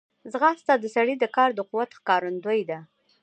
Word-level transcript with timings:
ځغاسته 0.31 0.73
د 0.79 0.85
سړي 0.95 1.15
د 1.19 1.25
کار 1.35 1.49
د 1.55 1.59
قوت 1.69 1.89
ښکارندوی 1.97 2.61
ده 2.69 2.79